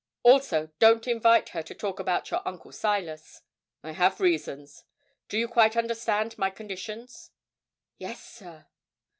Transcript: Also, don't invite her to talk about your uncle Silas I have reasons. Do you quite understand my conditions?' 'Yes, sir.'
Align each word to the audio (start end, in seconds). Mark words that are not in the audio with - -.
Also, 0.23 0.71
don't 0.79 1.07
invite 1.07 1.49
her 1.49 1.61
to 1.61 1.75
talk 1.75 1.99
about 1.99 2.31
your 2.31 2.41
uncle 2.43 2.71
Silas 2.71 3.43
I 3.83 3.91
have 3.91 4.19
reasons. 4.19 4.83
Do 5.29 5.37
you 5.37 5.47
quite 5.47 5.77
understand 5.77 6.39
my 6.39 6.49
conditions?' 6.49 7.29
'Yes, 7.99 8.19
sir.' 8.25 8.65